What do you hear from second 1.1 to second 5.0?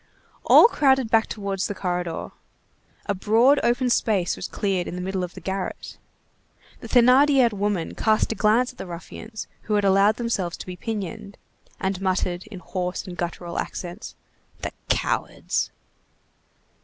back towards the corridor. A broad open space was cleared in